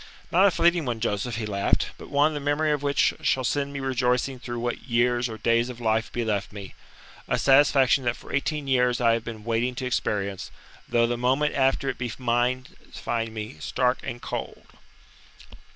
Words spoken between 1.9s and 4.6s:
"But one the memory of which shall send me rejoicing through